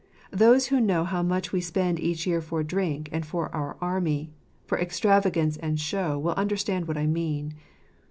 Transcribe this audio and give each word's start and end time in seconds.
Those 0.31 0.69
who 0.69 0.81
know 0.81 1.03
how 1.03 1.21
much 1.21 1.51
we 1.51 1.61
sp 1.61 1.77
end 1.77 1.99
each 1.99 2.25
year 2.25 2.41
jbr 2.41 2.65
d 2.65 2.75
rink 2.75 3.09
and 3.11 3.23
for 3.23 3.53
our 3.53 3.77
army; 3.79 4.31
for 4.65 4.79
ex 4.79 4.99
tr 4.99 5.09
a 5.09 5.21
vagance 5.21 5.59
ajid 5.59 5.73
s 5.73 5.91
ho 5.91 5.99
w— 6.13 6.17
will 6.23 6.33
unders 6.33 6.67
land 6.67 6.87
what 6.87 6.97
I 6.97 7.05
mean. 7.05 7.53